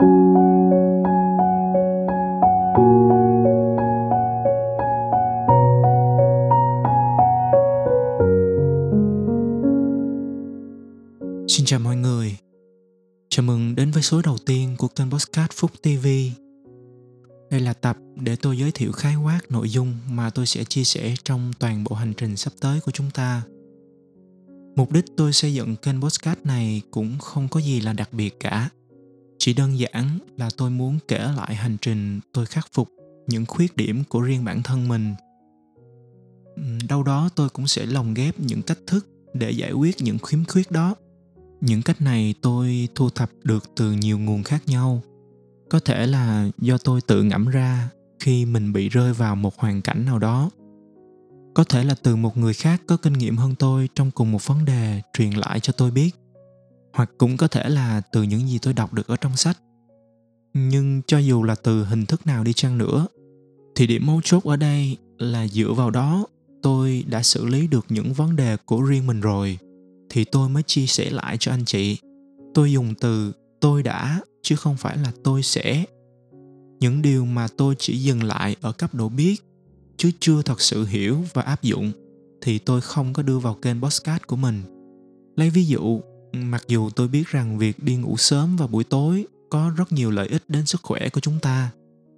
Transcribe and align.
Xin 0.00 0.06
chào 0.06 0.10
mọi 11.80 11.96
người. 11.96 12.36
Chào 13.28 13.42
mừng 13.42 13.74
đến 13.74 13.90
với 13.90 14.02
số 14.02 14.22
đầu 14.24 14.38
tiên 14.46 14.74
của 14.78 14.88
kênh 14.88 15.10
Postcard 15.10 15.52
Phúc 15.52 15.70
TV. 15.82 16.06
Đây 17.50 17.60
là 17.60 17.72
tập 17.72 17.96
để 18.16 18.36
tôi 18.36 18.58
giới 18.58 18.72
thiệu 18.72 18.92
khái 18.92 19.16
quát 19.16 19.40
nội 19.48 19.70
dung 19.70 19.94
mà 20.10 20.30
tôi 20.30 20.46
sẽ 20.46 20.64
chia 20.64 20.84
sẻ 20.84 21.14
trong 21.24 21.52
toàn 21.58 21.84
bộ 21.84 21.96
hành 21.96 22.12
trình 22.16 22.36
sắp 22.36 22.52
tới 22.60 22.80
của 22.80 22.90
chúng 22.90 23.10
ta. 23.10 23.42
Mục 24.76 24.92
đích 24.92 25.04
tôi 25.16 25.32
xây 25.32 25.54
dựng 25.54 25.76
kênh 25.76 26.02
Postcard 26.02 26.40
này 26.44 26.82
cũng 26.90 27.18
không 27.18 27.48
có 27.48 27.60
gì 27.60 27.80
là 27.80 27.92
đặc 27.92 28.12
biệt 28.12 28.40
cả. 28.40 28.70
Chỉ 29.38 29.54
đơn 29.54 29.78
giản 29.78 30.18
là 30.36 30.50
tôi 30.56 30.70
muốn 30.70 30.98
kể 31.08 31.18
lại 31.36 31.54
hành 31.54 31.76
trình 31.82 32.20
tôi 32.32 32.46
khắc 32.46 32.68
phục 32.72 32.88
những 33.26 33.46
khuyết 33.46 33.76
điểm 33.76 34.02
của 34.08 34.20
riêng 34.20 34.44
bản 34.44 34.62
thân 34.62 34.88
mình. 34.88 35.14
Đâu 36.88 37.02
đó 37.02 37.28
tôi 37.34 37.48
cũng 37.48 37.66
sẽ 37.66 37.86
lồng 37.86 38.14
ghép 38.14 38.40
những 38.40 38.62
cách 38.62 38.78
thức 38.86 39.06
để 39.34 39.50
giải 39.50 39.72
quyết 39.72 39.96
những 39.98 40.18
khiếm 40.18 40.44
khuyết 40.44 40.70
đó. 40.70 40.94
Những 41.60 41.82
cách 41.82 42.02
này 42.02 42.34
tôi 42.42 42.88
thu 42.94 43.10
thập 43.10 43.30
được 43.44 43.74
từ 43.76 43.92
nhiều 43.92 44.18
nguồn 44.18 44.42
khác 44.42 44.62
nhau. 44.66 45.02
Có 45.70 45.80
thể 45.80 46.06
là 46.06 46.50
do 46.58 46.78
tôi 46.78 47.00
tự 47.00 47.22
ngẫm 47.22 47.48
ra 47.48 47.88
khi 48.20 48.44
mình 48.44 48.72
bị 48.72 48.88
rơi 48.88 49.12
vào 49.12 49.36
một 49.36 49.56
hoàn 49.56 49.82
cảnh 49.82 50.04
nào 50.04 50.18
đó. 50.18 50.50
Có 51.54 51.64
thể 51.64 51.84
là 51.84 51.94
từ 52.02 52.16
một 52.16 52.36
người 52.36 52.54
khác 52.54 52.82
có 52.86 52.96
kinh 52.96 53.12
nghiệm 53.12 53.36
hơn 53.36 53.54
tôi 53.58 53.88
trong 53.94 54.10
cùng 54.10 54.32
một 54.32 54.46
vấn 54.46 54.64
đề 54.64 55.02
truyền 55.12 55.30
lại 55.30 55.60
cho 55.60 55.72
tôi 55.72 55.90
biết 55.90 56.10
hoặc 56.92 57.10
cũng 57.18 57.36
có 57.36 57.48
thể 57.48 57.68
là 57.68 58.00
từ 58.00 58.22
những 58.22 58.48
gì 58.48 58.58
tôi 58.58 58.74
đọc 58.74 58.94
được 58.94 59.06
ở 59.06 59.16
trong 59.16 59.36
sách. 59.36 59.58
Nhưng 60.54 61.02
cho 61.06 61.18
dù 61.18 61.42
là 61.42 61.54
từ 61.54 61.84
hình 61.84 62.06
thức 62.06 62.26
nào 62.26 62.44
đi 62.44 62.52
chăng 62.52 62.78
nữa, 62.78 63.06
thì 63.74 63.86
điểm 63.86 64.06
mấu 64.06 64.20
chốt 64.24 64.44
ở 64.44 64.56
đây 64.56 64.96
là 65.18 65.46
dựa 65.46 65.72
vào 65.72 65.90
đó 65.90 66.26
tôi 66.62 67.04
đã 67.08 67.22
xử 67.22 67.46
lý 67.46 67.66
được 67.66 67.86
những 67.88 68.12
vấn 68.12 68.36
đề 68.36 68.56
của 68.56 68.80
riêng 68.80 69.06
mình 69.06 69.20
rồi, 69.20 69.58
thì 70.10 70.24
tôi 70.24 70.48
mới 70.48 70.62
chia 70.62 70.86
sẻ 70.86 71.10
lại 71.10 71.36
cho 71.40 71.52
anh 71.52 71.64
chị. 71.64 71.98
Tôi 72.54 72.72
dùng 72.72 72.94
từ 73.00 73.32
tôi 73.60 73.82
đã, 73.82 74.20
chứ 74.42 74.56
không 74.56 74.76
phải 74.76 74.96
là 74.96 75.12
tôi 75.24 75.42
sẽ. 75.42 75.84
Những 76.80 77.02
điều 77.02 77.24
mà 77.24 77.48
tôi 77.56 77.74
chỉ 77.78 77.98
dừng 77.98 78.22
lại 78.22 78.56
ở 78.60 78.72
cấp 78.72 78.94
độ 78.94 79.08
biết, 79.08 79.42
chứ 79.96 80.10
chưa 80.20 80.42
thật 80.42 80.60
sự 80.60 80.84
hiểu 80.84 81.18
và 81.34 81.42
áp 81.42 81.62
dụng, 81.62 81.92
thì 82.42 82.58
tôi 82.58 82.80
không 82.80 83.12
có 83.12 83.22
đưa 83.22 83.38
vào 83.38 83.54
kênh 83.54 83.80
podcast 83.82 84.22
của 84.26 84.36
mình. 84.36 84.62
Lấy 85.36 85.50
ví 85.50 85.64
dụ 85.64 86.00
mặc 86.32 86.64
dù 86.68 86.90
tôi 86.90 87.08
biết 87.08 87.28
rằng 87.28 87.58
việc 87.58 87.82
đi 87.82 87.96
ngủ 87.96 88.16
sớm 88.16 88.56
vào 88.56 88.68
buổi 88.68 88.84
tối 88.84 89.26
có 89.50 89.72
rất 89.76 89.92
nhiều 89.92 90.10
lợi 90.10 90.28
ích 90.28 90.42
đến 90.48 90.66
sức 90.66 90.80
khỏe 90.82 91.08
của 91.08 91.20
chúng 91.20 91.38
ta, 91.40 91.70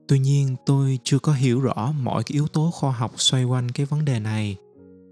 tuy 0.09 0.19
nhiên 0.19 0.57
tôi 0.67 0.99
chưa 1.05 1.19
có 1.19 1.33
hiểu 1.33 1.61
rõ 1.61 1.93
mọi 2.03 2.23
cái 2.25 2.35
yếu 2.35 2.47
tố 2.47 2.71
khoa 2.71 2.93
học 2.93 3.13
xoay 3.17 3.45
quanh 3.45 3.69
cái 3.69 3.87
vấn 3.87 4.05
đề 4.05 4.21
này, 4.21 4.57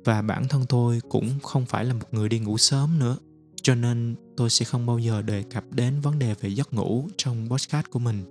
và 0.04 0.22
bản 0.22 0.48
thân 0.48 0.64
tôi 0.68 1.00
cũng 1.08 1.38
không 1.42 1.66
phải 1.66 1.84
là 1.84 1.94
một 1.94 2.06
người 2.12 2.28
đi 2.28 2.38
ngủ 2.38 2.58
sớm 2.58 2.98
nữa, 2.98 3.16
cho 3.62 3.74
nên 3.74 4.14
tôi 4.36 4.50
sẽ 4.50 4.64
không 4.64 4.86
bao 4.86 4.98
giờ 4.98 5.22
đề 5.22 5.42
cập 5.42 5.64
đến 5.70 6.00
vấn 6.00 6.18
đề 6.18 6.34
về 6.40 6.48
giấc 6.48 6.72
ngủ 6.72 7.08
trong 7.16 7.48
podcast 7.50 7.86
của 7.90 7.98
mình. 7.98 8.24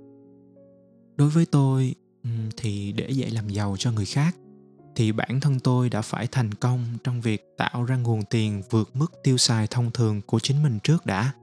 Đối 1.17 1.29
với 1.29 1.45
tôi 1.45 1.95
thì 2.57 2.91
để 2.91 3.09
dạy 3.09 3.29
làm 3.29 3.49
giàu 3.49 3.75
cho 3.79 3.91
người 3.91 4.05
khác 4.05 4.35
thì 4.97 5.11
bản 5.11 5.39
thân 5.39 5.59
tôi 5.59 5.89
đã 5.89 6.01
phải 6.01 6.27
thành 6.27 6.53
công 6.53 6.85
trong 7.03 7.21
việc 7.21 7.45
tạo 7.57 7.83
ra 7.83 7.95
nguồn 7.95 8.23
tiền 8.25 8.61
vượt 8.69 8.89
mức 8.93 9.11
tiêu 9.23 9.37
xài 9.37 9.67
thông 9.67 9.91
thường 9.91 10.21
của 10.21 10.39
chính 10.39 10.63
mình 10.63 10.79
trước 10.83 11.05
đã. 11.05 11.33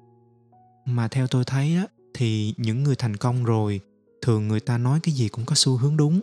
Mà 0.84 1.08
theo 1.08 1.26
tôi 1.26 1.44
thấy 1.44 1.76
á 1.76 1.86
thì 2.14 2.54
những 2.56 2.82
người 2.82 2.96
thành 2.96 3.16
công 3.16 3.44
rồi 3.44 3.80
thường 4.22 4.48
người 4.48 4.60
ta 4.60 4.78
nói 4.78 5.00
cái 5.02 5.14
gì 5.14 5.28
cũng 5.28 5.44
có 5.44 5.54
xu 5.56 5.76
hướng 5.76 5.96
đúng. 5.96 6.20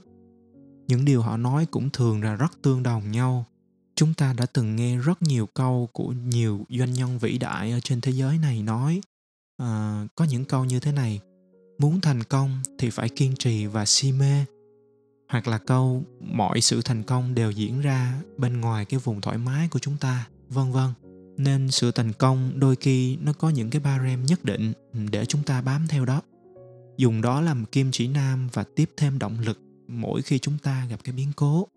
Những 0.88 1.06
điều 1.06 1.22
họ 1.22 1.38
nói 1.38 1.66
cũng 1.66 1.90
thường 1.90 2.24
là 2.24 2.36
rất 2.36 2.52
tương 2.62 2.84
đồng 2.84 3.12
nhau. 3.12 3.46
Chúng 3.96 4.14
ta 4.14 4.34
đã 4.34 4.46
từng 4.46 4.76
nghe 4.76 4.98
rất 4.98 5.22
nhiều 5.22 5.48
câu 5.54 5.90
của 5.94 6.14
nhiều 6.28 6.66
doanh 6.70 6.94
nhân 6.94 7.18
vĩ 7.18 7.38
đại 7.38 7.72
ở 7.72 7.80
trên 7.80 8.02
thế 8.02 8.12
giới 8.12 8.38
này 8.38 8.62
nói 8.62 9.02
à, 9.58 10.08
có 10.16 10.26
những 10.26 10.46
câu 10.46 10.66
như 10.66 10.80
thế 10.80 10.92
này 10.92 11.20
muốn 11.80 12.02
thành 12.02 12.24
công 12.24 12.60
thì 12.78 12.90
phải 12.90 13.10
kiên 13.10 13.36
trì 13.40 13.66
và 13.66 13.86
si 13.86 14.12
mê 14.12 14.46
hoặc 15.32 15.48
là 15.48 15.58
câu 15.58 16.04
mọi 16.20 16.62
sự 16.62 16.82
thành 16.82 17.04
công 17.04 17.36
đều 17.36 17.52
diễn 17.52 17.82
ra 17.82 18.22
bên 18.38 18.62
ngoài 18.62 18.86
cái 18.86 19.00
vùng 19.00 19.22
thoải 19.22 19.38
mái 19.38 19.68
của 19.68 19.80
chúng 19.80 19.98
ta 19.98 20.28
vân 20.50 20.72
vân. 20.72 20.90
Nên 21.38 21.72
sự 21.72 21.92
thành 21.92 22.14
công 22.14 22.60
đôi 22.60 22.76
khi 22.76 23.18
nó 23.22 23.34
có 23.34 23.50
những 23.50 23.70
cái 23.70 23.80
barem 23.80 24.26
nhất 24.26 24.46
định 24.46 24.74
để 25.12 25.26
chúng 25.26 25.44
ta 25.44 25.62
bám 25.62 25.88
theo 25.90 26.06
đó. 26.06 26.22
Dùng 26.98 27.22
đó 27.22 27.42
làm 27.42 27.66
kim 27.66 27.92
chỉ 27.92 28.08
nam 28.08 28.50
và 28.54 28.64
tiếp 28.76 28.90
thêm 28.98 29.20
động 29.20 29.38
lực 29.40 29.60
mỗi 29.88 30.22
khi 30.22 30.40
chúng 30.40 30.58
ta 30.64 30.86
gặp 30.90 31.00
cái 31.04 31.14
biến 31.14 31.32
cố. 31.36 31.68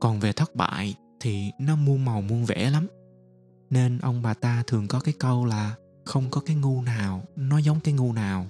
Còn 0.00 0.20
về 0.20 0.32
thất 0.32 0.56
bại 0.56 0.94
thì 1.20 1.50
nó 1.60 1.76
muôn 1.76 2.04
màu 2.04 2.20
muôn 2.20 2.44
vẻ 2.44 2.70
lắm. 2.70 2.86
Nên 3.70 3.98
ông 3.98 4.22
bà 4.22 4.34
ta 4.34 4.62
thường 4.66 4.88
có 4.88 5.00
cái 5.00 5.14
câu 5.18 5.44
là 5.44 5.74
không 6.04 6.30
có 6.30 6.40
cái 6.40 6.56
ngu 6.56 6.82
nào 6.82 7.24
nó 7.36 7.58
giống 7.58 7.80
cái 7.80 7.94
ngu 7.94 8.12
nào 8.12 8.46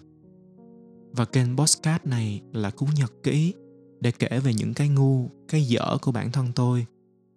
và 1.12 1.25
kênh 1.25 1.56
postcard 1.56 2.04
này 2.04 2.41
là 2.53 2.70
cú 2.70 2.87
nhật 2.97 3.12
ký 3.22 3.54
để 4.00 4.11
kể 4.11 4.41
về 4.44 4.55
những 4.55 4.75
cái 4.75 4.88
ngu 4.88 5.31
cái 5.49 5.62
dở 5.62 5.99
của 6.03 6.12
bản 6.12 6.33
thân 6.33 6.53
tôi 6.55 6.87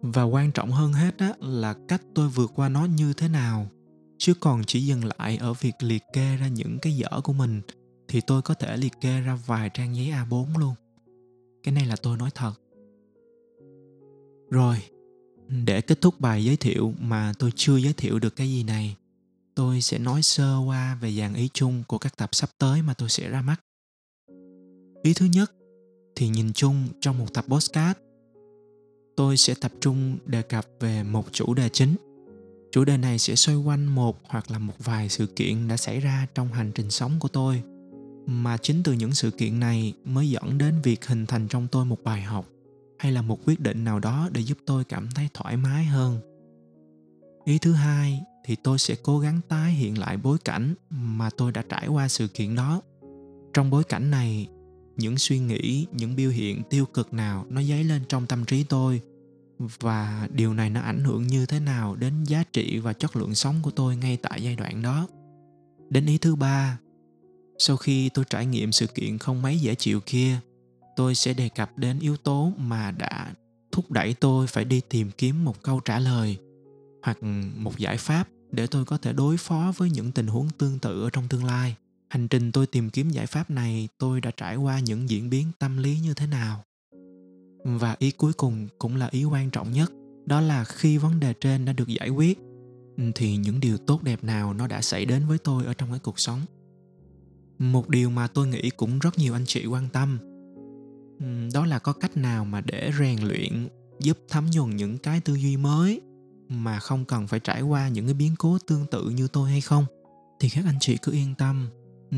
và 0.00 0.22
quan 0.22 0.52
trọng 0.52 0.70
hơn 0.70 0.92
hết 0.92 1.18
á 1.18 1.32
là 1.40 1.74
cách 1.88 2.02
tôi 2.14 2.28
vượt 2.28 2.52
qua 2.54 2.68
nó 2.68 2.84
như 2.84 3.12
thế 3.12 3.28
nào 3.28 3.70
chứ 4.18 4.34
còn 4.40 4.64
chỉ 4.64 4.86
dừng 4.86 5.00
lại 5.18 5.36
ở 5.36 5.52
việc 5.52 5.72
liệt 5.80 6.02
kê 6.12 6.36
ra 6.36 6.48
những 6.48 6.78
cái 6.82 6.96
dở 6.96 7.20
của 7.24 7.32
mình 7.32 7.60
thì 8.08 8.20
tôi 8.20 8.42
có 8.42 8.54
thể 8.54 8.76
liệt 8.76 8.92
kê 9.00 9.20
ra 9.20 9.38
vài 9.46 9.70
trang 9.74 9.96
giấy 9.96 10.06
A4 10.06 10.58
luôn. 10.58 10.74
Cái 11.62 11.74
này 11.74 11.86
là 11.86 11.96
tôi 11.96 12.16
nói 12.16 12.30
thật. 12.34 12.52
Rồi, 14.50 14.82
để 15.48 15.80
kết 15.80 16.00
thúc 16.00 16.20
bài 16.20 16.44
giới 16.44 16.56
thiệu 16.56 16.92
mà 17.00 17.32
tôi 17.38 17.52
chưa 17.56 17.76
giới 17.76 17.92
thiệu 17.92 18.18
được 18.18 18.36
cái 18.36 18.48
gì 18.48 18.62
này 18.62 18.96
tôi 19.54 19.80
sẽ 19.80 19.98
nói 19.98 20.22
sơ 20.22 20.56
qua 20.66 20.98
về 21.00 21.12
dàn 21.12 21.34
ý 21.34 21.48
chung 21.52 21.82
của 21.88 21.98
các 21.98 22.16
tập 22.16 22.28
sắp 22.32 22.50
tới 22.58 22.82
mà 22.82 22.94
tôi 22.94 23.08
sẽ 23.08 23.28
ra 23.28 23.42
mắt 23.42 23.56
ý 25.02 25.14
thứ 25.14 25.26
nhất 25.26 25.52
thì 26.16 26.28
nhìn 26.28 26.52
chung 26.52 26.88
trong 27.00 27.18
một 27.18 27.34
tập 27.34 27.44
postcard 27.48 27.98
tôi 29.16 29.36
sẽ 29.36 29.54
tập 29.60 29.72
trung 29.80 30.18
đề 30.26 30.42
cập 30.42 30.66
về 30.80 31.02
một 31.02 31.24
chủ 31.32 31.54
đề 31.54 31.68
chính. 31.68 31.96
Chủ 32.72 32.84
đề 32.84 32.96
này 32.96 33.18
sẽ 33.18 33.34
xoay 33.34 33.56
quanh 33.56 33.86
một 33.86 34.20
hoặc 34.28 34.50
là 34.50 34.58
một 34.58 34.74
vài 34.78 35.08
sự 35.08 35.26
kiện 35.26 35.68
đã 35.68 35.76
xảy 35.76 36.00
ra 36.00 36.26
trong 36.34 36.48
hành 36.48 36.72
trình 36.74 36.90
sống 36.90 37.12
của 37.20 37.28
tôi, 37.28 37.62
mà 38.26 38.56
chính 38.56 38.82
từ 38.82 38.92
những 38.92 39.12
sự 39.12 39.30
kiện 39.30 39.60
này 39.60 39.94
mới 40.04 40.30
dẫn 40.30 40.58
đến 40.58 40.74
việc 40.82 41.06
hình 41.06 41.26
thành 41.26 41.48
trong 41.48 41.68
tôi 41.68 41.84
một 41.84 42.04
bài 42.04 42.22
học 42.22 42.46
hay 42.98 43.12
là 43.12 43.22
một 43.22 43.38
quyết 43.46 43.60
định 43.60 43.84
nào 43.84 43.98
đó 43.98 44.28
để 44.32 44.40
giúp 44.40 44.58
tôi 44.66 44.84
cảm 44.84 45.08
thấy 45.14 45.28
thoải 45.34 45.56
mái 45.56 45.84
hơn. 45.84 46.18
Ý 47.44 47.58
thứ 47.58 47.72
hai 47.72 48.22
thì 48.44 48.56
tôi 48.56 48.78
sẽ 48.78 48.94
cố 49.02 49.18
gắng 49.18 49.40
tái 49.48 49.72
hiện 49.72 49.98
lại 49.98 50.16
bối 50.16 50.38
cảnh 50.44 50.74
mà 50.90 51.30
tôi 51.36 51.52
đã 51.52 51.62
trải 51.68 51.88
qua 51.88 52.08
sự 52.08 52.28
kiện 52.28 52.54
đó. 52.54 52.82
Trong 53.54 53.70
bối 53.70 53.84
cảnh 53.84 54.10
này 54.10 54.48
những 54.96 55.18
suy 55.18 55.38
nghĩ, 55.38 55.86
những 55.92 56.16
biểu 56.16 56.30
hiện 56.30 56.62
tiêu 56.70 56.86
cực 56.86 57.14
nào 57.14 57.46
nó 57.48 57.62
dấy 57.62 57.84
lên 57.84 58.02
trong 58.08 58.26
tâm 58.26 58.44
trí 58.44 58.64
tôi, 58.64 59.00
và 59.58 60.28
điều 60.32 60.54
này 60.54 60.70
nó 60.70 60.80
ảnh 60.80 61.04
hưởng 61.04 61.26
như 61.26 61.46
thế 61.46 61.60
nào 61.60 61.96
đến 61.96 62.24
giá 62.24 62.44
trị 62.52 62.78
và 62.78 62.92
chất 62.92 63.16
lượng 63.16 63.34
sống 63.34 63.56
của 63.62 63.70
tôi 63.70 63.96
ngay 63.96 64.16
tại 64.16 64.42
giai 64.42 64.56
đoạn 64.56 64.82
đó. 64.82 65.08
Đến 65.90 66.06
ý 66.06 66.18
thứ 66.18 66.36
ba, 66.36 66.78
sau 67.58 67.76
khi 67.76 68.08
tôi 68.08 68.24
trải 68.30 68.46
nghiệm 68.46 68.72
sự 68.72 68.86
kiện 68.86 69.18
không 69.18 69.42
mấy 69.42 69.58
dễ 69.58 69.74
chịu 69.74 70.00
kia, 70.06 70.38
tôi 70.96 71.14
sẽ 71.14 71.34
đề 71.34 71.48
cập 71.48 71.78
đến 71.78 71.98
yếu 72.00 72.16
tố 72.16 72.52
mà 72.56 72.90
đã 72.90 73.34
thúc 73.72 73.90
đẩy 73.90 74.14
tôi 74.14 74.46
phải 74.46 74.64
đi 74.64 74.80
tìm 74.88 75.10
kiếm 75.18 75.44
một 75.44 75.62
câu 75.62 75.80
trả 75.80 75.98
lời, 75.98 76.38
hoặc 77.02 77.18
một 77.56 77.78
giải 77.78 77.96
pháp 77.96 78.28
để 78.52 78.66
tôi 78.66 78.84
có 78.84 78.98
thể 78.98 79.12
đối 79.12 79.36
phó 79.36 79.72
với 79.76 79.90
những 79.90 80.12
tình 80.12 80.26
huống 80.26 80.48
tương 80.58 80.78
tự 80.78 81.02
ở 81.02 81.10
trong 81.10 81.28
tương 81.28 81.44
lai 81.44 81.76
hành 82.14 82.28
trình 82.28 82.52
tôi 82.52 82.66
tìm 82.66 82.90
kiếm 82.90 83.10
giải 83.10 83.26
pháp 83.26 83.50
này, 83.50 83.88
tôi 83.98 84.20
đã 84.20 84.30
trải 84.36 84.56
qua 84.56 84.80
những 84.80 85.10
diễn 85.10 85.30
biến 85.30 85.46
tâm 85.58 85.76
lý 85.76 85.98
như 86.00 86.14
thế 86.14 86.26
nào? 86.26 86.62
Và 87.64 87.96
ý 87.98 88.10
cuối 88.10 88.32
cùng 88.32 88.68
cũng 88.78 88.96
là 88.96 89.08
ý 89.10 89.24
quan 89.24 89.50
trọng 89.50 89.72
nhất, 89.72 89.92
đó 90.26 90.40
là 90.40 90.64
khi 90.64 90.98
vấn 90.98 91.20
đề 91.20 91.32
trên 91.32 91.64
đã 91.64 91.72
được 91.72 91.88
giải 91.88 92.08
quyết, 92.08 92.38
thì 93.14 93.36
những 93.36 93.60
điều 93.60 93.78
tốt 93.78 94.02
đẹp 94.02 94.24
nào 94.24 94.54
nó 94.54 94.66
đã 94.66 94.80
xảy 94.80 95.04
đến 95.04 95.22
với 95.28 95.38
tôi 95.38 95.64
ở 95.64 95.74
trong 95.74 95.90
cái 95.90 95.98
cuộc 95.98 96.18
sống? 96.18 96.40
Một 97.58 97.88
điều 97.88 98.10
mà 98.10 98.26
tôi 98.26 98.46
nghĩ 98.46 98.70
cũng 98.70 98.98
rất 98.98 99.18
nhiều 99.18 99.32
anh 99.32 99.44
chị 99.46 99.66
quan 99.66 99.88
tâm, 99.88 100.18
đó 101.54 101.66
là 101.66 101.78
có 101.78 101.92
cách 101.92 102.16
nào 102.16 102.44
mà 102.44 102.60
để 102.60 102.90
rèn 102.98 103.18
luyện, 103.22 103.68
giúp 104.00 104.18
thấm 104.28 104.46
nhuần 104.50 104.76
những 104.76 104.98
cái 104.98 105.20
tư 105.20 105.34
duy 105.34 105.56
mới 105.56 106.00
mà 106.48 106.78
không 106.78 107.04
cần 107.04 107.26
phải 107.26 107.40
trải 107.40 107.62
qua 107.62 107.88
những 107.88 108.04
cái 108.04 108.14
biến 108.14 108.34
cố 108.38 108.58
tương 108.66 108.86
tự 108.90 109.10
như 109.10 109.28
tôi 109.28 109.50
hay 109.50 109.60
không? 109.60 109.84
Thì 110.40 110.48
các 110.48 110.64
anh 110.66 110.78
chị 110.80 110.96
cứ 111.02 111.12
yên 111.12 111.34
tâm 111.38 111.68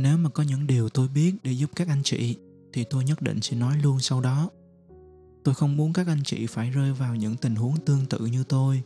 nếu 0.02 0.16
mà 0.16 0.30
có 0.30 0.42
những 0.42 0.66
điều 0.66 0.88
tôi 0.88 1.08
biết 1.08 1.34
để 1.42 1.52
giúp 1.52 1.70
các 1.76 1.88
anh 1.88 2.02
chị, 2.02 2.36
thì 2.72 2.84
tôi 2.90 3.04
nhất 3.04 3.22
định 3.22 3.40
sẽ 3.42 3.56
nói 3.56 3.78
luôn 3.82 4.00
sau 4.00 4.20
đó. 4.20 4.50
Tôi 5.44 5.54
không 5.54 5.76
muốn 5.76 5.92
các 5.92 6.06
anh 6.06 6.22
chị 6.24 6.46
phải 6.46 6.70
rơi 6.70 6.92
vào 6.92 7.16
những 7.16 7.36
tình 7.36 7.54
huống 7.54 7.76
tương 7.86 8.06
tự 8.06 8.18
như 8.18 8.44
tôi. 8.44 8.82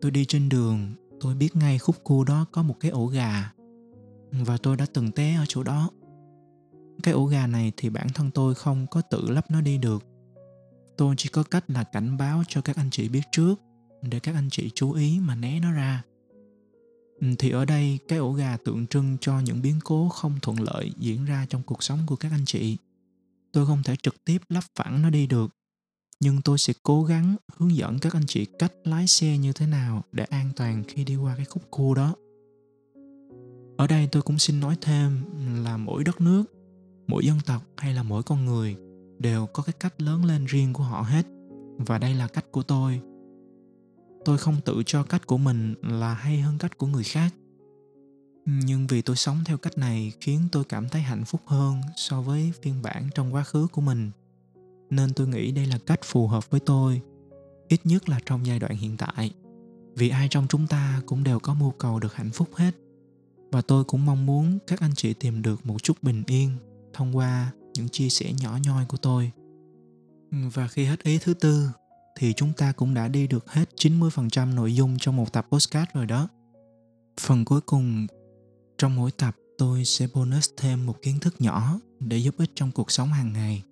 Tôi 0.00 0.10
đi 0.10 0.24
trên 0.24 0.48
đường, 0.48 0.94
tôi 1.20 1.34
biết 1.34 1.56
ngay 1.56 1.78
khúc 1.78 1.96
cua 2.04 2.24
đó 2.24 2.46
có 2.52 2.62
một 2.62 2.76
cái 2.80 2.90
ổ 2.90 3.06
gà. 3.06 3.52
Và 4.32 4.56
tôi 4.56 4.76
đã 4.76 4.86
từng 4.92 5.12
té 5.12 5.34
ở 5.34 5.44
chỗ 5.48 5.62
đó. 5.62 5.90
Cái 7.02 7.14
ổ 7.14 7.24
gà 7.24 7.46
này 7.46 7.72
thì 7.76 7.90
bản 7.90 8.06
thân 8.14 8.30
tôi 8.30 8.54
không 8.54 8.86
có 8.90 9.00
tự 9.00 9.30
lắp 9.30 9.50
nó 9.50 9.60
đi 9.60 9.78
được. 9.78 10.04
Tôi 10.98 11.14
chỉ 11.18 11.28
có 11.28 11.42
cách 11.42 11.64
là 11.70 11.84
cảnh 11.84 12.16
báo 12.16 12.42
cho 12.48 12.60
các 12.60 12.76
anh 12.76 12.90
chị 12.90 13.08
biết 13.08 13.22
trước, 13.32 13.54
để 14.02 14.20
các 14.20 14.34
anh 14.34 14.48
chị 14.50 14.70
chú 14.74 14.92
ý 14.92 15.20
mà 15.20 15.34
né 15.34 15.60
nó 15.60 15.72
ra. 15.72 16.02
Ừ, 17.20 17.26
thì 17.38 17.50
ở 17.50 17.64
đây 17.64 17.98
cái 18.08 18.18
ổ 18.18 18.32
gà 18.32 18.56
tượng 18.64 18.86
trưng 18.86 19.16
cho 19.20 19.40
những 19.40 19.62
biến 19.62 19.80
cố 19.84 20.08
không 20.08 20.32
thuận 20.42 20.60
lợi 20.60 20.92
diễn 20.98 21.24
ra 21.24 21.46
trong 21.48 21.62
cuộc 21.62 21.82
sống 21.82 21.98
của 22.06 22.16
các 22.16 22.32
anh 22.32 22.44
chị. 22.44 22.76
Tôi 23.52 23.66
không 23.66 23.82
thể 23.82 23.96
trực 24.02 24.24
tiếp 24.24 24.42
lắp 24.48 24.64
phẳng 24.76 25.02
nó 25.02 25.10
đi 25.10 25.26
được, 25.26 25.50
nhưng 26.20 26.42
tôi 26.42 26.58
sẽ 26.58 26.72
cố 26.82 27.04
gắng 27.04 27.36
hướng 27.56 27.76
dẫn 27.76 27.98
các 27.98 28.12
anh 28.12 28.26
chị 28.26 28.46
cách 28.58 28.72
lái 28.84 29.06
xe 29.06 29.38
như 29.38 29.52
thế 29.52 29.66
nào 29.66 30.02
để 30.12 30.24
an 30.24 30.50
toàn 30.56 30.84
khi 30.88 31.04
đi 31.04 31.16
qua 31.16 31.36
cái 31.36 31.44
khúc 31.44 31.70
cua 31.70 31.94
đó. 31.94 32.14
Ở 33.76 33.86
đây 33.86 34.08
tôi 34.12 34.22
cũng 34.22 34.38
xin 34.38 34.60
nói 34.60 34.76
thêm 34.80 35.24
là 35.64 35.76
mỗi 35.76 36.04
đất 36.04 36.20
nước, 36.20 36.44
mỗi 37.06 37.26
dân 37.26 37.38
tộc 37.46 37.62
hay 37.76 37.94
là 37.94 38.02
mỗi 38.02 38.22
con 38.22 38.44
người 38.44 38.76
đều 39.18 39.46
có 39.46 39.62
cái 39.62 39.72
cách 39.80 40.02
lớn 40.02 40.24
lên 40.24 40.44
riêng 40.44 40.72
của 40.72 40.84
họ 40.84 41.02
hết. 41.02 41.26
Và 41.78 41.98
đây 41.98 42.14
là 42.14 42.28
cách 42.28 42.52
của 42.52 42.62
tôi 42.62 43.00
tôi 44.24 44.38
không 44.38 44.60
tự 44.64 44.82
cho 44.86 45.02
cách 45.02 45.26
của 45.26 45.38
mình 45.38 45.74
là 45.82 46.14
hay 46.14 46.40
hơn 46.40 46.58
cách 46.58 46.78
của 46.78 46.86
người 46.86 47.04
khác. 47.04 47.34
Nhưng 48.46 48.86
vì 48.86 49.02
tôi 49.02 49.16
sống 49.16 49.38
theo 49.44 49.56
cách 49.56 49.78
này 49.78 50.12
khiến 50.20 50.40
tôi 50.52 50.64
cảm 50.64 50.88
thấy 50.88 51.02
hạnh 51.02 51.24
phúc 51.24 51.40
hơn 51.46 51.80
so 51.96 52.20
với 52.22 52.52
phiên 52.62 52.82
bản 52.82 53.08
trong 53.14 53.34
quá 53.34 53.44
khứ 53.44 53.66
của 53.72 53.80
mình. 53.80 54.10
Nên 54.90 55.12
tôi 55.12 55.28
nghĩ 55.28 55.52
đây 55.52 55.66
là 55.66 55.78
cách 55.86 56.00
phù 56.04 56.26
hợp 56.26 56.50
với 56.50 56.60
tôi, 56.60 57.00
ít 57.68 57.80
nhất 57.84 58.08
là 58.08 58.20
trong 58.26 58.46
giai 58.46 58.58
đoạn 58.58 58.76
hiện 58.76 58.96
tại. 58.96 59.30
Vì 59.96 60.08
ai 60.08 60.28
trong 60.30 60.46
chúng 60.48 60.66
ta 60.66 61.02
cũng 61.06 61.24
đều 61.24 61.38
có 61.38 61.54
mưu 61.54 61.70
cầu 61.70 61.98
được 61.98 62.14
hạnh 62.14 62.30
phúc 62.30 62.48
hết. 62.56 62.74
Và 63.52 63.62
tôi 63.62 63.84
cũng 63.84 64.06
mong 64.06 64.26
muốn 64.26 64.58
các 64.66 64.80
anh 64.80 64.94
chị 64.94 65.14
tìm 65.14 65.42
được 65.42 65.66
một 65.66 65.82
chút 65.82 66.02
bình 66.02 66.22
yên 66.26 66.50
thông 66.92 67.16
qua 67.16 67.52
những 67.74 67.88
chia 67.88 68.08
sẻ 68.08 68.32
nhỏ 68.42 68.58
nhoi 68.64 68.84
của 68.88 68.96
tôi. 68.96 69.30
Và 70.30 70.68
khi 70.68 70.84
hết 70.84 71.02
ý 71.02 71.18
thứ 71.18 71.34
tư 71.34 71.68
thì 72.16 72.32
chúng 72.32 72.52
ta 72.52 72.72
cũng 72.72 72.94
đã 72.94 73.08
đi 73.08 73.26
được 73.26 73.50
hết 73.50 73.68
90% 73.76 74.54
nội 74.54 74.74
dung 74.74 74.98
trong 74.98 75.16
một 75.16 75.32
tập 75.32 75.46
podcast 75.50 75.88
rồi 75.94 76.06
đó. 76.06 76.28
Phần 77.20 77.44
cuối 77.44 77.60
cùng, 77.60 78.06
trong 78.78 78.96
mỗi 78.96 79.10
tập 79.10 79.36
tôi 79.58 79.84
sẽ 79.84 80.06
bonus 80.14 80.50
thêm 80.56 80.86
một 80.86 81.02
kiến 81.02 81.18
thức 81.20 81.34
nhỏ 81.38 81.80
để 82.00 82.16
giúp 82.16 82.34
ích 82.38 82.50
trong 82.54 82.70
cuộc 82.70 82.90
sống 82.90 83.08
hàng 83.08 83.32
ngày. 83.32 83.62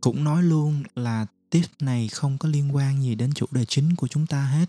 Cũng 0.00 0.24
nói 0.24 0.42
luôn 0.42 0.82
là 0.94 1.26
tip 1.50 1.66
này 1.80 2.08
không 2.08 2.38
có 2.38 2.48
liên 2.48 2.76
quan 2.76 3.02
gì 3.02 3.14
đến 3.14 3.32
chủ 3.34 3.46
đề 3.50 3.64
chính 3.64 3.96
của 3.96 4.08
chúng 4.08 4.26
ta 4.26 4.44
hết. 4.44 4.66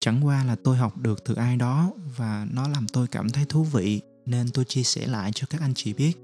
Chẳng 0.00 0.26
qua 0.26 0.44
là 0.44 0.56
tôi 0.64 0.76
học 0.76 0.96
được 0.98 1.24
từ 1.24 1.34
ai 1.34 1.56
đó 1.56 1.92
và 2.16 2.46
nó 2.52 2.68
làm 2.68 2.86
tôi 2.88 3.06
cảm 3.06 3.30
thấy 3.30 3.44
thú 3.44 3.64
vị, 3.64 4.00
nên 4.26 4.50
tôi 4.54 4.64
chia 4.64 4.82
sẻ 4.82 5.06
lại 5.06 5.30
cho 5.34 5.46
các 5.50 5.60
anh 5.60 5.74
chị 5.74 5.92
biết 5.92 6.16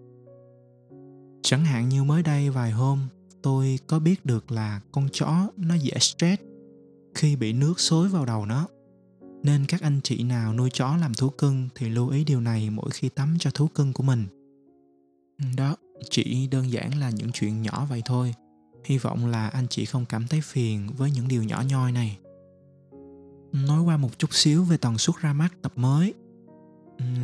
chẳng 1.43 1.65
hạn 1.65 1.89
như 1.89 2.05
mới 2.05 2.23
đây 2.23 2.51
vài 2.51 2.71
hôm 2.71 3.09
tôi 3.43 3.79
có 3.87 3.99
biết 3.99 4.27
được 4.27 4.53
là 4.53 4.81
con 4.93 5.09
chó 5.13 5.49
nó 5.57 5.75
dễ 5.75 5.99
stress 6.01 6.43
khi 7.15 7.37
bị 7.37 7.53
nước 7.53 7.81
xối 7.81 8.09
vào 8.09 8.27
đầu 8.27 8.47
nó. 8.47 8.69
Nên 9.43 9.65
các 9.69 9.81
anh 9.81 10.01
chị 10.05 10.23
nào 10.23 10.55
nuôi 10.55 10.71
chó 10.73 10.97
làm 10.97 11.15
thú 11.15 11.29
cưng 11.29 11.69
thì 11.75 11.89
lưu 11.89 12.09
ý 12.09 12.25
điều 12.25 12.41
này 12.41 12.71
mỗi 12.71 12.91
khi 12.91 13.09
tắm 13.09 13.37
cho 13.39 13.51
thú 13.51 13.69
cưng 13.69 13.93
của 13.93 14.03
mình. 14.03 14.27
Đó, 15.57 15.77
chỉ 16.11 16.47
đơn 16.47 16.73
giản 16.73 16.99
là 16.99 17.11
những 17.11 17.33
chuyện 17.33 17.63
nhỏ 17.63 17.87
vậy 17.91 18.03
thôi. 18.05 18.35
Hy 18.85 18.99
vọng 18.99 19.27
là 19.27 19.49
anh 19.49 19.67
chị 19.69 19.85
không 19.85 20.05
cảm 20.05 20.27
thấy 20.27 20.41
phiền 20.41 20.89
với 20.97 21.11
những 21.11 21.29
điều 21.29 21.43
nhỏ 21.43 21.63
nhoi 21.69 21.93
này. 21.93 22.19
Nói 23.53 23.83
qua 23.83 23.97
một 23.97 24.19
chút 24.19 24.35
xíu 24.35 24.65
về 24.65 24.77
tần 24.77 24.99
suất 24.99 25.17
ra 25.17 25.33
mắt 25.33 25.49
tập 25.63 25.73
mới. 25.77 26.15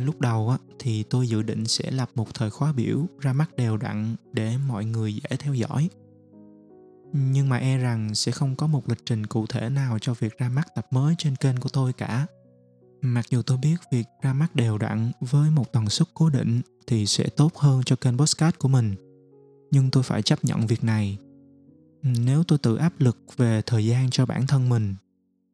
Lúc 0.03 0.21
đầu 0.21 0.49
á, 0.49 0.57
thì 0.79 1.03
tôi 1.03 1.27
dự 1.27 1.41
định 1.41 1.65
sẽ 1.65 1.91
lập 1.91 2.09
một 2.15 2.33
thời 2.33 2.49
khóa 2.49 2.71
biểu 2.71 3.05
ra 3.19 3.33
mắt 3.33 3.55
đều 3.55 3.77
đặn 3.77 4.15
để 4.33 4.57
mọi 4.67 4.85
người 4.85 5.13
dễ 5.13 5.37
theo 5.39 5.53
dõi 5.53 5.89
nhưng 7.13 7.49
mà 7.49 7.57
e 7.57 7.77
rằng 7.77 8.15
sẽ 8.15 8.31
không 8.31 8.55
có 8.55 8.67
một 8.67 8.89
lịch 8.89 9.05
trình 9.05 9.25
cụ 9.25 9.45
thể 9.47 9.69
nào 9.69 9.99
cho 9.99 10.13
việc 10.13 10.37
ra 10.37 10.49
mắt 10.49 10.67
tập 10.75 10.87
mới 10.91 11.15
trên 11.17 11.35
kênh 11.35 11.57
của 11.57 11.69
tôi 11.69 11.93
cả. 11.93 12.25
Mặc 13.01 13.25
dù 13.29 13.41
tôi 13.41 13.57
biết 13.57 13.75
việc 13.91 14.05
ra 14.21 14.33
mắt 14.33 14.55
đều 14.55 14.77
đặn 14.77 15.11
với 15.19 15.51
một 15.51 15.73
tần 15.73 15.89
suất 15.89 16.07
cố 16.13 16.29
định 16.29 16.61
thì 16.87 17.05
sẽ 17.05 17.29
tốt 17.29 17.55
hơn 17.55 17.81
cho 17.85 17.95
kênh 17.95 18.17
podcast 18.17 18.57
của 18.57 18.67
mình. 18.67 18.95
Nhưng 19.71 19.91
tôi 19.91 20.03
phải 20.03 20.21
chấp 20.21 20.45
nhận 20.45 20.67
việc 20.67 20.83
này. 20.83 21.17
Nếu 22.03 22.43
tôi 22.43 22.59
tự 22.59 22.75
áp 22.75 22.93
lực 22.99 23.17
về 23.37 23.61
thời 23.65 23.85
gian 23.85 24.09
cho 24.09 24.25
bản 24.25 24.47
thân 24.47 24.69
mình, 24.69 24.95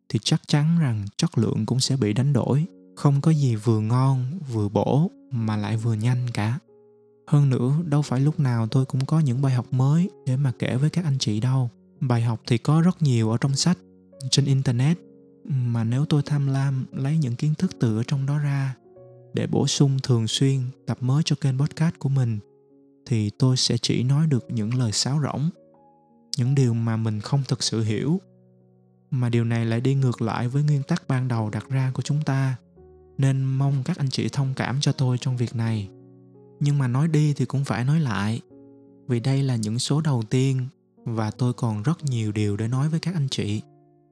thì 0.10 0.20
chắc 0.24 0.42
chắn 0.48 0.80
rằng 0.80 1.06
chất 1.18 1.38
lượng 1.38 1.66
cũng 1.66 1.80
sẽ 1.80 1.98
bị 1.98 2.14
đánh 2.14 2.34
đổi. 2.34 2.66
Không 2.96 3.22
có 3.22 3.32
gì 3.32 3.56
vừa 3.56 3.80
ngon, 3.80 4.40
vừa 4.52 4.70
bổ 4.70 5.12
mà 5.32 5.58
lại 5.58 5.78
vừa 5.78 5.94
nhanh 5.94 6.28
cả 6.34 6.60
hơn 7.28 7.50
nữa, 7.50 7.74
đâu 7.86 8.02
phải 8.02 8.20
lúc 8.20 8.40
nào 8.40 8.68
tôi 8.68 8.86
cũng 8.86 9.06
có 9.06 9.20
những 9.20 9.42
bài 9.42 9.54
học 9.54 9.66
mới 9.72 10.10
để 10.26 10.38
mà 10.38 10.52
kể 10.60 10.76
với 10.76 10.90
các 10.90 11.06
anh 11.06 11.18
chị 11.20 11.40
đâu. 11.40 11.70
Bài 12.00 12.22
học 12.22 12.42
thì 12.48 12.58
có 12.58 12.82
rất 12.82 13.02
nhiều 13.02 13.32
ở 13.32 13.38
trong 13.38 13.56
sách, 13.56 13.78
trên 14.32 14.46
internet. 14.46 14.98
Mà 15.46 15.84
nếu 15.84 16.06
tôi 16.06 16.22
tham 16.26 16.48
lam, 16.48 16.86
lấy 16.92 17.18
những 17.18 17.36
kiến 17.36 17.54
thức 17.56 17.72
từ 17.80 17.98
ở 17.98 18.04
trong 18.04 18.26
đó 18.26 18.38
ra 18.38 18.76
để 19.34 19.48
bổ 19.48 19.68
sung 19.68 20.00
thường 20.04 20.28
xuyên, 20.28 20.62
tập 20.86 20.98
mới 21.02 21.24
cho 21.26 21.36
kênh 21.42 21.60
podcast 21.60 21.96
của 22.00 22.10
mình, 22.10 22.40
thì 23.06 23.30
tôi 23.30 23.58
sẽ 23.58 23.78
chỉ 23.78 24.04
nói 24.04 24.28
được 24.28 24.46
những 24.50 24.74
lời 24.74 24.92
sáo 24.92 25.22
rỗng, 25.24 25.50
những 26.38 26.56
điều 26.56 26.74
mà 26.74 26.98
mình 26.98 27.22
không 27.22 27.44
thực 27.48 27.64
sự 27.64 27.84
hiểu. 27.84 28.22
Mà 29.12 29.30
điều 29.30 29.44
này 29.44 29.66
lại 29.66 29.82
đi 29.82 29.96
ngược 29.96 30.22
lại 30.22 30.48
với 30.48 30.64
nguyên 30.64 30.84
tắc 30.84 31.08
ban 31.08 31.28
đầu 31.28 31.50
đặt 31.50 31.70
ra 31.70 31.92
của 31.94 32.02
chúng 32.02 32.22
ta, 32.22 32.56
nên 33.18 33.44
mong 33.44 33.84
các 33.86 33.98
anh 33.98 34.10
chị 34.10 34.30
thông 34.30 34.54
cảm 34.56 34.82
cho 34.82 34.92
tôi 34.92 35.18
trong 35.18 35.38
việc 35.38 35.56
này 35.56 35.90
nhưng 36.60 36.78
mà 36.78 36.88
nói 36.88 37.08
đi 37.08 37.34
thì 37.34 37.46
cũng 37.46 37.66
phải 37.66 37.86
nói 37.86 38.00
lại. 38.00 38.42
Vì 39.08 39.20
đây 39.20 39.44
là 39.44 39.56
những 39.56 39.80
số 39.80 40.02
đầu 40.02 40.24
tiên 40.30 40.68
và 41.06 41.32
tôi 41.32 41.54
còn 41.54 41.84
rất 41.84 42.04
nhiều 42.04 42.32
điều 42.32 42.58
để 42.58 42.68
nói 42.68 42.90
với 42.90 43.00
các 43.00 43.14
anh 43.14 43.28
chị. 43.32 43.62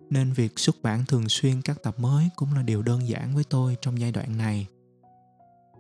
Nên 0.10 0.34
việc 0.34 0.60
xuất 0.60 0.82
bản 0.82 1.06
thường 1.06 1.30
xuyên 1.30 1.62
các 1.62 1.84
tập 1.84 2.00
mới 2.00 2.30
cũng 2.36 2.54
là 2.54 2.64
điều 2.64 2.82
đơn 2.82 3.08
giản 3.08 3.36
với 3.36 3.44
tôi 3.44 3.78
trong 3.82 4.00
giai 4.00 4.12
đoạn 4.12 4.38
này. 4.38 4.68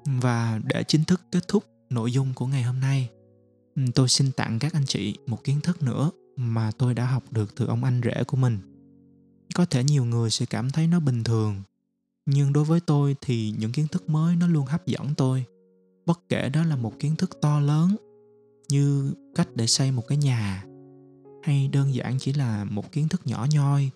Và 0.06 0.60
để 0.64 0.84
chính 0.88 1.04
thức 1.04 1.22
kết 1.32 1.48
thúc 1.48 1.64
nội 1.90 2.12
dung 2.12 2.34
của 2.34 2.48
ngày 2.48 2.64
hôm 2.64 2.80
nay, 2.80 3.10
tôi 3.96 4.10
xin 4.10 4.32
tặng 4.32 4.60
các 4.60 4.74
anh 4.74 4.86
chị 4.86 5.18
một 5.28 5.44
kiến 5.44 5.62
thức 5.62 5.84
nữa 5.84 6.12
mà 6.36 6.72
tôi 6.78 6.94
đã 6.94 7.06
học 7.06 7.24
được 7.32 7.56
từ 7.56 7.66
ông 7.66 7.84
anh 7.84 8.02
rể 8.04 8.24
của 8.24 8.38
mình. 8.38 8.60
Có 9.56 9.66
thể 9.66 9.84
nhiều 9.84 10.06
người 10.06 10.30
sẽ 10.30 10.46
cảm 10.46 10.72
thấy 10.72 10.88
nó 10.88 11.00
bình 11.00 11.24
thường, 11.24 11.62
nhưng 12.26 12.54
đối 12.54 12.64
với 12.64 12.80
tôi 12.80 13.16
thì 13.22 13.54
những 13.58 13.72
kiến 13.72 13.88
thức 13.88 14.10
mới 14.10 14.36
nó 14.36 14.48
luôn 14.48 14.66
hấp 14.66 14.88
dẫn 14.88 15.16
tôi 15.18 15.46
bất 16.06 16.30
kể 16.30 16.50
đó 16.50 16.64
là 16.64 16.76
một 16.76 17.00
kiến 17.00 17.16
thức 17.16 17.38
to 17.42 17.60
lớn 17.60 17.96
như 18.70 19.14
cách 19.36 19.48
để 19.56 19.68
xây 19.68 19.92
một 19.92 20.08
cái 20.08 20.18
nhà, 20.18 20.66
hay 21.44 21.68
đơn 21.68 21.94
giản 21.94 22.18
chỉ 22.20 22.34
là 22.34 22.64
một 22.64 22.92
kiến 22.92 23.10
thức 23.10 23.22
nhỏ 23.26 23.48
nhoi, 23.52 23.90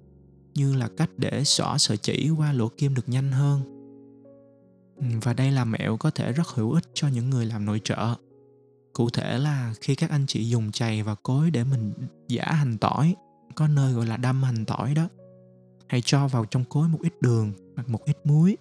như 0.53 0.75
là 0.75 0.89
cách 0.97 1.09
để 1.17 1.43
xỏ 1.43 1.77
sợi 1.77 1.97
chỉ 1.97 2.29
qua 2.37 2.53
lỗ 2.53 2.69
kim 2.77 2.95
được 2.95 3.09
nhanh 3.09 3.31
hơn. 3.31 3.61
Và 5.21 5.33
đây 5.33 5.51
là 5.51 5.65
mẹo 5.65 5.97
có 5.97 6.09
thể 6.09 6.31
rất 6.31 6.47
hữu 6.47 6.71
ích 6.71 6.83
cho 6.93 7.07
những 7.07 7.29
người 7.29 7.45
làm 7.45 7.65
nội 7.65 7.81
trợ. 7.83 8.15
Cụ 8.93 9.09
thể 9.09 9.37
là 9.37 9.73
khi 9.81 9.95
các 9.95 10.09
anh 10.09 10.25
chị 10.27 10.49
dùng 10.49 10.71
chày 10.71 11.03
và 11.03 11.15
cối 11.15 11.51
để 11.51 11.63
mình 11.63 11.93
giả 12.27 12.45
hành 12.45 12.77
tỏi, 12.77 13.15
có 13.55 13.67
nơi 13.67 13.93
gọi 13.93 14.05
là 14.05 14.17
đâm 14.17 14.43
hành 14.43 14.65
tỏi 14.65 14.93
đó, 14.93 15.07
hãy 15.87 16.01
cho 16.05 16.27
vào 16.27 16.45
trong 16.45 16.63
cối 16.63 16.87
một 16.87 16.99
ít 17.01 17.21
đường 17.21 17.51
hoặc 17.75 17.89
một 17.89 18.05
ít 18.05 18.17
muối 18.23 18.57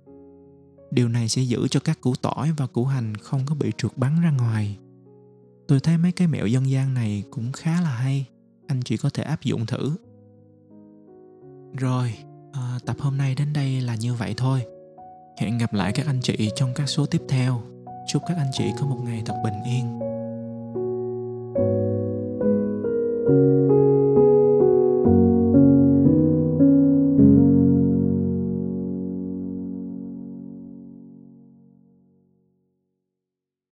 điều 0.97 1.09
này 1.09 1.29
sẽ 1.29 1.43
giữ 1.43 1.69
cho 1.69 1.81
các 1.81 2.01
củ 2.01 2.15
tỏi 2.15 2.53
và 2.57 2.67
củ 2.67 2.85
hành 2.85 3.17
không 3.17 3.41
có 3.47 3.55
bị 3.55 3.73
trượt 3.79 3.93
bắn 3.97 4.21
ra 4.23 4.31
ngoài. 4.31 4.79
Tôi 5.69 5.81
thấy 5.81 5.99
mấy 5.99 6.13
cái 6.13 6.29
mẹo 6.29 6.47
dân 6.47 6.71
gian 6.71 6.95
này 6.95 7.25
cũng 7.31 7.53
khá 7.53 7.81
là 7.81 7.91
hay. 7.91 8.27
Anh 8.67 8.83
chị 8.83 8.97
có 8.97 9.11
thể 9.15 9.23
áp 9.23 9.43
dụng 9.43 9.67
thử. 9.67 9.97
Rồi 11.79 12.15
à, 12.53 12.79
tập 12.87 12.97
hôm 13.01 13.17
nay 13.17 13.35
đến 13.35 13.53
đây 13.53 13.81
là 13.81 13.95
như 13.95 14.15
vậy 14.15 14.35
thôi. 14.37 14.65
Hẹn 15.39 15.59
gặp 15.59 15.75
lại 15.75 15.93
các 15.93 16.07
anh 16.07 16.21
chị 16.23 16.51
trong 16.57 16.75
các 16.75 16.87
số 16.87 17.07
tiếp 17.07 17.23
theo. 17.29 17.63
Chúc 18.09 18.23
các 18.29 18.37
anh 18.37 18.51
chị 18.53 18.65
có 18.81 18.87
một 18.87 19.01
ngày 19.05 19.23
thật 19.27 19.35
bình 19.45 19.63
yên. 19.65 20.06